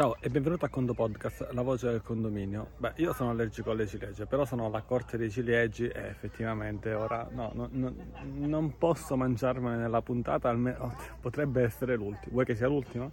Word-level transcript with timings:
Ciao 0.00 0.16
e 0.18 0.30
benvenuto 0.30 0.64
a 0.64 0.70
Condo 0.70 0.94
Podcast, 0.94 1.50
la 1.50 1.60
voce 1.60 1.90
del 1.90 2.00
condominio. 2.00 2.68
Beh, 2.78 2.94
io 2.96 3.12
sono 3.12 3.28
allergico 3.28 3.70
alle 3.70 3.86
ciliegie, 3.86 4.24
però 4.24 4.46
sono 4.46 4.64
alla 4.64 4.80
corte 4.80 5.18
dei 5.18 5.30
ciliegi 5.30 5.88
e 5.88 6.06
effettivamente 6.06 6.94
ora 6.94 7.28
no, 7.30 7.50
no, 7.52 7.68
no, 7.70 7.94
non 8.22 8.78
posso 8.78 9.14
mangiarmene 9.14 9.76
nella 9.76 10.00
puntata, 10.00 10.48
almeno 10.48 10.96
potrebbe 11.20 11.64
essere 11.64 11.96
l'ultima. 11.96 12.32
Vuoi 12.32 12.46
che 12.46 12.54
sia 12.54 12.66
l'ultima? 12.66 13.10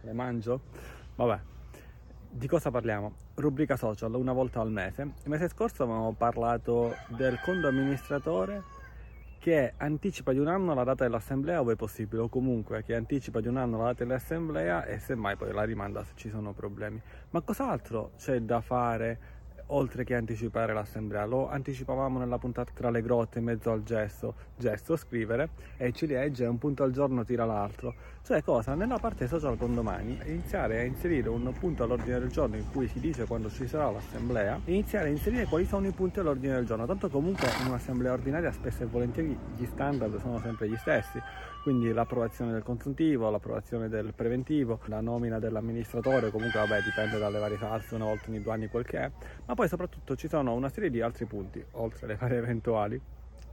Le 0.00 0.12
mangio? 0.14 0.62
Vabbè. 1.16 1.40
Di 2.30 2.46
cosa 2.46 2.70
parliamo? 2.70 3.12
Rubrica 3.34 3.76
social, 3.76 4.14
una 4.14 4.32
volta 4.32 4.62
al 4.62 4.70
mese. 4.70 5.02
Il 5.02 5.28
mese 5.28 5.46
scorso 5.46 5.82
avevamo 5.82 6.14
parlato 6.14 6.94
del 7.08 7.38
condo 7.44 7.68
amministratore 7.68 8.62
che 9.40 9.72
anticipa 9.78 10.32
di 10.32 10.38
un 10.38 10.48
anno 10.48 10.74
la 10.74 10.84
data 10.84 11.04
dell'assemblea 11.04 11.62
ove 11.62 11.74
possibile 11.74 12.20
o 12.20 12.28
comunque 12.28 12.84
che 12.84 12.94
anticipa 12.94 13.40
di 13.40 13.48
un 13.48 13.56
anno 13.56 13.78
la 13.78 13.84
data 13.84 14.04
dell'assemblea 14.04 14.84
e 14.84 14.98
semmai 14.98 15.34
poi 15.36 15.50
la 15.52 15.64
rimanda 15.64 16.04
se 16.04 16.12
ci 16.14 16.28
sono 16.28 16.52
problemi. 16.52 17.00
Ma 17.30 17.40
cos'altro 17.40 18.12
c'è 18.18 18.38
da 18.40 18.60
fare 18.60 19.39
oltre 19.70 20.04
che 20.04 20.14
anticipare 20.14 20.72
l'assemblea. 20.72 21.24
Lo 21.24 21.48
anticipavamo 21.48 22.18
nella 22.18 22.38
puntata 22.38 22.70
tra 22.74 22.90
le 22.90 23.02
grotte 23.02 23.38
in 23.38 23.44
mezzo 23.44 23.70
al 23.70 23.82
gesto, 23.82 24.34
gesto 24.56 24.96
scrivere 24.96 25.50
e 25.76 25.92
ci 25.92 26.06
legge 26.06 26.46
un 26.46 26.58
punto 26.58 26.82
al 26.82 26.92
giorno 26.92 27.24
tira 27.24 27.44
l'altro. 27.44 27.94
Cioè 28.22 28.42
cosa? 28.42 28.74
Nella 28.74 28.98
parte 28.98 29.26
social 29.26 29.56
con 29.56 29.74
domani 29.74 30.18
iniziare 30.26 30.80
a 30.80 30.82
inserire 30.84 31.28
un 31.28 31.52
punto 31.58 31.84
all'ordine 31.84 32.18
del 32.18 32.28
giorno 32.30 32.56
in 32.56 32.70
cui 32.70 32.86
si 32.86 33.00
dice 33.00 33.26
quando 33.26 33.50
ci 33.50 33.66
sarà 33.66 33.90
l'assemblea 33.90 34.60
iniziare 34.66 35.08
a 35.08 35.10
inserire 35.10 35.46
quali 35.46 35.64
sono 35.64 35.86
i 35.86 35.92
punti 35.92 36.20
all'ordine 36.20 36.54
del 36.54 36.66
giorno. 36.66 36.86
Tanto 36.86 37.08
comunque 37.08 37.48
in 37.60 37.68
un'assemblea 37.68 38.12
ordinaria 38.12 38.52
spesso 38.52 38.82
e 38.82 38.86
volentieri 38.86 39.36
gli 39.56 39.66
standard 39.66 40.18
sono 40.20 40.38
sempre 40.38 40.68
gli 40.68 40.76
stessi 40.76 41.20
quindi 41.62 41.92
l'approvazione 41.92 42.52
del 42.52 42.62
consuntivo, 42.62 43.28
l'approvazione 43.28 43.88
del 43.88 44.14
preventivo, 44.14 44.80
la 44.86 45.00
nomina 45.00 45.38
dell'amministratore, 45.38 46.30
comunque 46.30 46.58
vabbè 46.58 46.82
dipende 46.82 47.18
dalle 47.18 47.38
varie 47.38 47.58
salse, 47.58 47.94
una 47.94 48.06
volta 48.06 48.30
ogni 48.30 48.40
due 48.40 48.52
anni 48.52 48.68
quel 48.68 48.84
che 48.84 48.98
è, 48.98 49.10
ma 49.44 49.54
poi 49.60 49.68
soprattutto 49.68 50.16
ci 50.16 50.26
sono 50.26 50.54
una 50.54 50.70
serie 50.70 50.88
di 50.88 51.02
altri 51.02 51.26
punti, 51.26 51.62
oltre 51.72 52.06
alle 52.06 52.16
varie 52.16 52.38
eventuali, 52.38 52.98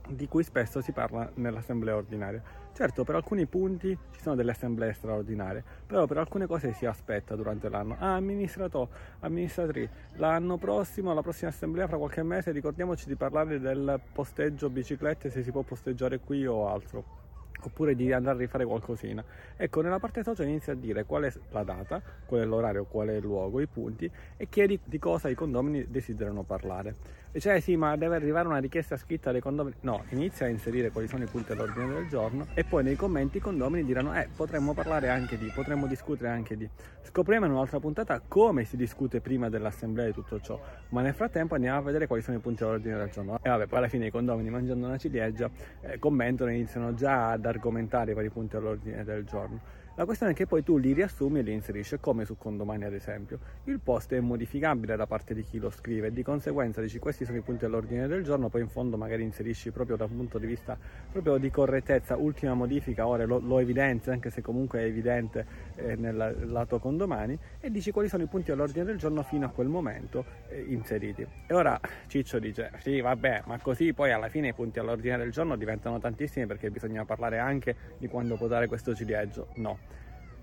di 0.07 0.25
cui 0.29 0.41
spesso 0.41 0.79
si 0.79 0.93
parla 0.93 1.29
nell'assemblea 1.33 1.97
ordinaria. 1.97 2.41
Certo, 2.71 3.03
per 3.03 3.15
alcuni 3.15 3.45
punti 3.45 3.89
ci 4.11 4.21
sono 4.21 4.33
delle 4.33 4.51
assemblee 4.51 4.93
straordinarie, 4.93 5.61
però 5.85 6.05
per 6.05 6.19
alcune 6.19 6.45
cose 6.45 6.71
si 6.71 6.85
aspetta 6.85 7.35
durante 7.35 7.67
l'anno. 7.67 7.97
Ah, 7.99 8.15
amministratore, 8.15 8.89
amministratrice, 9.19 9.89
l'anno 10.13 10.55
prossimo, 10.55 11.13
la 11.13 11.21
prossima 11.21 11.49
assemblea, 11.49 11.87
fra 11.87 11.97
qualche 11.97 12.23
mese, 12.23 12.51
ricordiamoci 12.51 13.05
di 13.05 13.15
parlare 13.15 13.59
del 13.59 13.99
posteggio 14.13 14.69
biciclette, 14.69 15.29
se 15.29 15.43
si 15.43 15.51
può 15.51 15.63
posteggiare 15.63 16.19
qui 16.19 16.47
o 16.47 16.69
altro 16.69 17.25
oppure 17.63 17.95
di 17.95 18.11
andare 18.11 18.35
a 18.35 18.39
rifare 18.39 18.65
qualcosina. 18.65 19.23
Ecco, 19.55 19.81
nella 19.81 19.99
parte 19.99 20.23
social 20.23 20.47
inizia 20.47 20.73
a 20.73 20.75
dire 20.75 21.05
qual 21.05 21.23
è 21.23 21.33
la 21.51 21.63
data, 21.63 22.01
qual 22.25 22.41
è 22.41 22.45
l'orario, 22.45 22.85
qual 22.85 23.09
è 23.09 23.15
il 23.15 23.21
luogo, 23.21 23.59
i 23.59 23.67
punti 23.67 24.09
e 24.37 24.47
chiedi 24.49 24.79
di 24.83 24.99
cosa 24.99 25.29
i 25.29 25.35
condomini 25.35 25.85
desiderano 25.89 26.43
parlare. 26.43 26.95
E 27.37 27.39
cioè 27.39 27.59
sì, 27.59 27.75
ma 27.75 27.95
deve 27.95 28.15
arrivare 28.15 28.47
una 28.47 28.57
richiesta 28.57 28.97
scritta 28.97 29.31
dai 29.31 29.41
condomini. 29.41 29.75
No, 29.81 30.05
inizia 30.09 30.47
a 30.47 30.49
inserire 30.49 30.89
quali 30.89 31.07
sono 31.07 31.23
i 31.23 31.27
punti 31.27 31.51
all'ordine 31.51 31.93
del 31.93 32.07
giorno 32.07 32.47
e 32.55 32.63
poi 32.63 32.83
nei 32.83 32.95
commenti 32.95 33.37
i 33.37 33.39
condomini 33.39 33.83
diranno 33.83 34.11
eh, 34.15 34.27
potremmo 34.35 34.73
parlare 34.73 35.09
anche 35.09 35.37
di, 35.37 35.51
potremmo 35.53 35.85
discutere 35.85 36.29
anche 36.29 36.57
di. 36.57 36.67
Scopriamo 37.03 37.45
in 37.45 37.51
un'altra 37.51 37.79
puntata 37.79 38.19
come 38.27 38.63
si 38.63 38.75
discute 38.75 39.21
prima 39.21 39.49
dell'assemblea 39.49 40.07
di 40.07 40.13
tutto 40.13 40.41
ciò, 40.41 40.59
ma 40.89 41.03
nel 41.03 41.13
frattempo 41.13 41.53
andiamo 41.53 41.77
a 41.77 41.81
vedere 41.81 42.07
quali 42.07 42.23
sono 42.23 42.37
i 42.37 42.39
punti 42.39 42.63
all'ordine 42.63 42.97
del 42.97 43.11
giorno. 43.11 43.37
E 43.43 43.49
vabbè, 43.49 43.67
poi 43.67 43.77
alla 43.77 43.87
fine 43.87 44.07
i 44.07 44.09
condomini 44.09 44.49
mangiando 44.49 44.87
una 44.87 44.97
ciliegia 44.97 45.47
eh, 45.81 45.99
commentano 45.99 46.49
e 46.49 46.55
iniziano 46.55 46.95
già 46.95 47.29
ad 47.29 47.45
argomentare 47.45 48.13
i 48.13 48.13
vari 48.15 48.31
punti 48.31 48.55
all'ordine 48.55 49.03
del 49.03 49.25
giorno. 49.25 49.85
La 49.97 50.05
questione 50.05 50.33
è 50.33 50.35
che 50.35 50.45
poi 50.45 50.61
tu 50.61 50.77
li 50.77 50.93
riassumi 50.93 51.39
e 51.39 51.41
li 51.41 51.53
inserisci, 51.53 51.97
come 51.99 52.23
su 52.23 52.37
Condomani 52.37 52.83
ad 52.83 52.93
esempio. 52.93 53.39
Il 53.63 53.79
post 53.79 54.13
è 54.13 54.19
modificabile 54.19 54.95
da 54.95 55.07
parte 55.07 55.33
di 55.33 55.41
chi 55.41 55.57
lo 55.57 55.71
scrive, 55.71 56.13
di 56.13 56.21
conseguenza 56.21 56.81
dici 56.81 56.99
questi 56.99 57.25
sono 57.25 57.39
i 57.39 57.41
punti 57.41 57.65
all'ordine 57.65 58.05
del 58.05 58.23
giorno, 58.23 58.47
poi 58.47 58.61
in 58.61 58.69
fondo 58.69 58.95
magari 58.95 59.23
inserisci 59.23 59.71
proprio 59.71 59.95
da 59.95 60.03
un 60.03 60.15
punto 60.15 60.37
di 60.37 60.45
vista 60.45 60.77
proprio 61.11 61.37
di 61.37 61.49
correttezza, 61.49 62.15
ultima 62.15 62.53
modifica, 62.53 63.07
ora 63.07 63.25
lo, 63.25 63.39
lo 63.39 63.57
evidenzio 63.57 64.11
anche 64.11 64.29
se 64.29 64.41
comunque 64.41 64.81
è 64.81 64.83
evidente 64.83 65.45
eh, 65.73 65.95
nel 65.95 66.45
lato 66.45 66.77
Condomani, 66.77 67.35
e 67.59 67.71
dici 67.71 67.89
quali 67.89 68.07
sono 68.07 68.21
i 68.21 68.27
punti 68.27 68.51
all'ordine 68.51 68.85
del 68.85 68.97
giorno 68.99 69.23
fino 69.23 69.47
a 69.47 69.49
quel 69.49 69.67
momento 69.67 70.23
eh, 70.49 70.63
inseriti. 70.67 71.25
E 71.47 71.53
ora 71.55 71.79
Ciccio 72.05 72.37
dice, 72.37 72.69
sì 72.81 73.01
vabbè, 73.01 73.45
ma 73.47 73.57
così 73.59 73.93
poi 73.93 74.11
alla 74.11 74.29
fine 74.29 74.49
i 74.49 74.53
punti 74.53 74.77
all'ordine 74.77 75.17
del 75.17 75.31
giorno 75.31 75.55
diventano 75.55 75.97
tantissimi 75.97 76.45
perché 76.45 76.69
bisogna 76.69 77.03
parlare 77.03 77.39
anche 77.39 77.75
di 77.97 78.07
quando 78.07 78.35
potare 78.35 78.67
questo 78.67 78.93
ciliegio. 78.93 79.47
No 79.55 79.86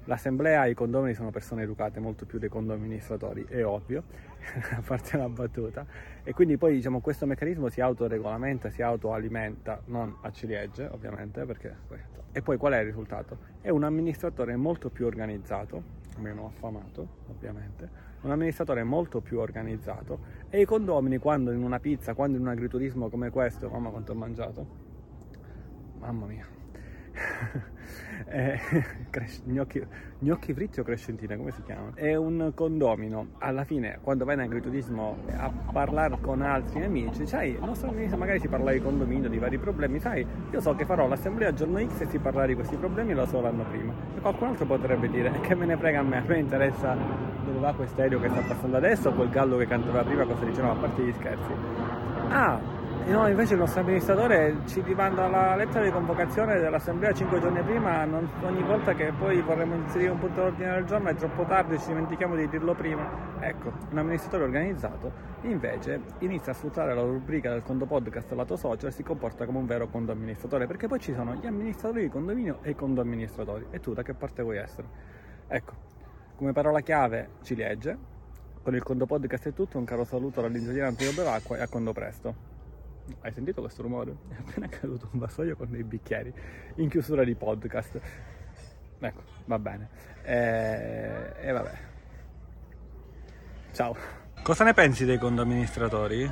L'assemblea 0.06 0.66
e 0.66 0.70
i 0.70 0.74
condomini 0.74 1.14
sono 1.14 1.30
persone 1.30 1.62
educate 1.62 1.98
molto 1.98 2.26
più 2.26 2.38
dei 2.38 2.50
condoministratori, 2.50 3.46
è 3.48 3.64
ovvio, 3.64 4.04
a 4.76 4.82
parte 4.84 5.16
la 5.16 5.28
battuta, 5.30 5.86
e 6.22 6.34
quindi 6.34 6.58
poi 6.58 6.74
diciamo 6.74 7.00
questo 7.00 7.24
meccanismo 7.24 7.70
si 7.70 7.80
autoregolamenta, 7.80 8.68
si 8.68 8.82
autoalimenta, 8.82 9.80
non 9.86 10.18
a 10.20 10.30
ciliegie 10.30 10.88
ovviamente, 10.92 11.46
perché... 11.46 11.74
e 12.32 12.42
poi 12.42 12.58
qual 12.58 12.74
è 12.74 12.80
il 12.80 12.84
risultato? 12.84 13.38
È 13.62 13.70
un 13.70 13.82
amministratore 13.82 14.56
molto 14.56 14.90
più 14.90 15.06
organizzato, 15.06 15.82
meno 16.18 16.46
affamato 16.46 17.20
ovviamente, 17.28 17.88
un 18.20 18.30
amministratore 18.30 18.82
molto 18.84 19.22
più 19.22 19.38
organizzato 19.38 20.18
e 20.50 20.60
i 20.60 20.64
condomini 20.66 21.16
quando 21.16 21.50
in 21.50 21.62
una 21.62 21.80
pizza, 21.80 22.12
quando 22.12 22.36
in 22.36 22.42
un 22.42 22.48
agriturismo 22.50 23.08
come 23.08 23.30
questo, 23.30 23.70
mamma 23.70 23.88
quanto 23.88 24.12
ho 24.12 24.16
mangiato, 24.16 24.66
mamma 25.98 26.26
mia, 26.26 26.46
eh, 28.34 28.58
gnocchi, 29.44 29.86
gnocchi, 30.18 30.52
fritti 30.52 30.80
o 30.80 30.82
crescentina, 30.82 31.36
come 31.36 31.52
si 31.52 31.62
chiama? 31.62 31.92
È 31.94 32.16
un 32.16 32.50
condomino. 32.52 33.28
Alla 33.38 33.64
fine, 33.64 33.98
quando 34.02 34.24
vai 34.24 34.34
in 34.34 34.40
agriturismo 34.40 35.18
a 35.36 35.52
parlare 35.72 36.18
con 36.20 36.42
altri 36.42 36.82
amici, 36.82 37.26
sai, 37.26 37.50
il 37.50 37.60
nostro 37.60 37.92
magari 38.16 38.40
si 38.40 38.48
parla 38.48 38.72
di 38.72 38.80
condominio, 38.80 39.28
di 39.28 39.38
vari 39.38 39.58
problemi, 39.58 40.00
sai, 40.00 40.26
io 40.50 40.60
so 40.60 40.74
che 40.74 40.84
farò 40.84 41.06
l'assemblea 41.06 41.52
giorno 41.52 41.78
X 41.78 42.00
e 42.00 42.06
si 42.06 42.18
parlerà 42.18 42.46
di 42.46 42.54
questi 42.54 42.76
problemi 42.76 43.14
lo 43.14 43.24
so 43.26 43.40
l'anno 43.40 43.64
prima. 43.70 43.92
E 44.16 44.20
qualcun 44.20 44.48
altro 44.48 44.66
potrebbe 44.66 45.08
dire, 45.08 45.30
che 45.40 45.54
me 45.54 45.66
ne 45.66 45.76
frega 45.76 46.00
a 46.00 46.02
me, 46.02 46.16
a 46.16 46.24
me 46.26 46.38
interessa 46.38 46.96
dove 47.44 47.58
va 47.60 47.72
quest'aereo 47.72 48.18
che 48.18 48.28
sta 48.30 48.40
passando 48.40 48.78
adesso 48.78 49.12
quel 49.12 49.30
gallo 49.30 49.56
che 49.58 49.66
cantava 49.68 50.02
prima, 50.02 50.24
cosa 50.24 50.44
diceva, 50.44 50.72
a 50.72 50.74
parte 50.74 51.02
gli 51.02 51.12
scherzi. 51.12 51.52
Ah, 52.30 52.58
No, 53.06 53.28
invece 53.28 53.52
il 53.52 53.60
nostro 53.60 53.82
amministratore 53.82 54.56
ci 54.64 54.80
rimanda 54.80 55.28
la 55.28 55.54
lettera 55.56 55.84
di 55.84 55.90
convocazione 55.90 56.58
dell'assemblea 56.58 57.12
cinque 57.12 57.38
giorni 57.38 57.60
prima, 57.60 58.02
non, 58.06 58.26
ogni 58.42 58.62
volta 58.62 58.94
che 58.94 59.12
poi 59.12 59.42
vorremmo 59.42 59.74
inserire 59.74 60.10
un 60.10 60.18
punto 60.18 60.40
all'ordine 60.40 60.72
del 60.72 60.84
giorno 60.86 61.10
è 61.10 61.14
troppo 61.14 61.44
tardi, 61.44 61.78
ci 61.78 61.88
dimentichiamo 61.88 62.34
di 62.34 62.48
dirlo 62.48 62.74
prima. 62.74 63.06
Ecco, 63.40 63.72
un 63.90 63.98
amministratore 63.98 64.44
organizzato 64.44 65.12
invece 65.42 66.00
inizia 66.20 66.52
a 66.52 66.54
sfruttare 66.54 66.94
la 66.94 67.02
rubrica 67.02 67.50
del 67.50 67.62
conto 67.62 67.84
podcast 67.84 68.32
lato 68.32 68.56
social 68.56 68.88
e 68.88 68.92
si 68.92 69.02
comporta 69.02 69.44
come 69.44 69.58
un 69.58 69.66
vero 69.66 69.86
conto 69.88 70.10
amministratore, 70.10 70.66
perché 70.66 70.88
poi 70.88 70.98
ci 70.98 71.12
sono 71.12 71.34
gli 71.34 71.46
amministratori 71.46 72.04
di 72.04 72.08
condominio 72.08 72.60
e 72.62 72.70
i 72.70 72.74
conto 72.74 73.02
amministratori. 73.02 73.66
E 73.70 73.80
tu 73.80 73.92
da 73.92 74.02
che 74.02 74.14
parte 74.14 74.42
vuoi 74.42 74.56
essere? 74.56 74.88
Ecco, 75.46 75.74
come 76.36 76.52
parola 76.52 76.80
chiave 76.80 77.32
ci 77.42 77.54
legge. 77.54 78.12
Con 78.62 78.74
il 78.74 78.82
conto 78.82 79.04
podcast 79.04 79.48
è 79.48 79.52
tutto, 79.52 79.76
un 79.76 79.84
caro 79.84 80.04
saluto 80.04 80.40
dall'ingegnere 80.40 80.86
Antonio 80.86 81.12
Bevacqua 81.12 81.58
e 81.58 81.60
a 81.60 81.68
quando 81.68 81.92
presto. 81.92 82.53
Hai 83.20 83.32
sentito 83.32 83.60
questo 83.60 83.82
rumore? 83.82 84.16
È 84.28 84.34
appena 84.38 84.68
caduto 84.68 85.08
un 85.12 85.18
vassoio 85.18 85.56
con 85.56 85.70
dei 85.70 85.84
bicchieri 85.84 86.32
in 86.76 86.88
chiusura 86.88 87.24
di 87.24 87.34
podcast. 87.34 88.00
Ecco, 88.98 89.22
va 89.44 89.58
bene. 89.58 89.88
E, 90.22 91.32
eh, 91.36 91.48
e 91.48 91.52
vabbè. 91.52 91.78
Ciao. 93.72 93.96
Cosa 94.42 94.64
ne 94.64 94.72
pensi 94.72 95.04
dei 95.04 95.18
condoministratori? 95.18 96.30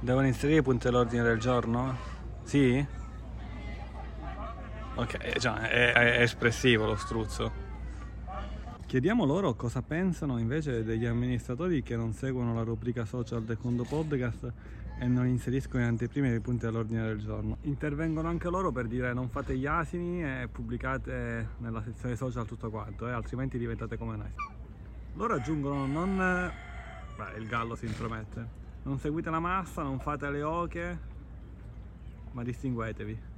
Devono 0.00 0.26
inserire 0.26 0.60
i 0.60 0.62
punti 0.62 0.88
all'ordine 0.88 1.22
del 1.22 1.38
giorno? 1.38 1.96
Sì? 2.42 2.84
Ok, 4.94 5.36
già, 5.38 5.68
è, 5.68 5.92
è 5.92 6.20
espressivo 6.22 6.86
lo 6.86 6.96
struzzo. 6.96 7.65
Chiediamo 8.86 9.24
loro 9.24 9.54
cosa 9.54 9.82
pensano 9.82 10.38
invece 10.38 10.84
degli 10.84 11.06
amministratori 11.06 11.82
che 11.82 11.96
non 11.96 12.12
seguono 12.12 12.54
la 12.54 12.62
rubrica 12.62 13.04
social 13.04 13.42
del 13.42 13.58
Condo 13.58 13.82
Podcast 13.82 14.52
e 15.00 15.06
non 15.08 15.26
inseriscono 15.26 15.82
in 15.82 15.88
anteprima 15.88 16.32
i 16.32 16.38
punti 16.38 16.66
all'ordine 16.66 17.02
del 17.02 17.18
giorno. 17.18 17.56
Intervengono 17.62 18.28
anche 18.28 18.48
loro 18.48 18.70
per 18.70 18.86
dire 18.86 19.12
non 19.12 19.28
fate 19.28 19.56
gli 19.56 19.66
asini 19.66 20.22
e 20.22 20.48
pubblicate 20.50 21.48
nella 21.58 21.82
sezione 21.82 22.14
social 22.14 22.46
tutto 22.46 22.70
quanto, 22.70 23.08
eh, 23.08 23.10
altrimenti 23.10 23.58
diventate 23.58 23.98
come 23.98 24.16
noi. 24.16 24.30
Loro 25.14 25.34
aggiungono 25.34 25.84
non... 25.86 26.16
Beh, 27.16 27.38
il 27.40 27.48
gallo 27.48 27.74
si 27.74 27.86
intromette. 27.86 28.48
Non 28.84 29.00
seguite 29.00 29.30
la 29.30 29.40
massa, 29.40 29.82
non 29.82 29.98
fate 29.98 30.30
le 30.30 30.42
oche, 30.44 30.98
ma 32.30 32.44
distinguetevi. 32.44 33.34